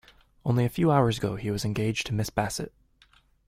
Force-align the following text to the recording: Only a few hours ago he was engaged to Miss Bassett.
Only 0.43 0.65
a 0.65 0.69
few 0.69 0.89
hours 0.91 1.19
ago 1.19 1.35
he 1.35 1.51
was 1.51 1.63
engaged 1.63 2.07
to 2.07 2.13
Miss 2.15 2.31
Bassett. 2.31 2.73